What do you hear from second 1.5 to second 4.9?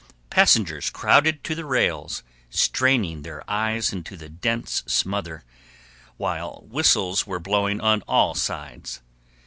the rails, straining their eyes into the dense